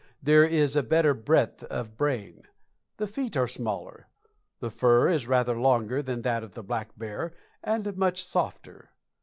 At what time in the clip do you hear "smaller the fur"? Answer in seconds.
3.47-5.07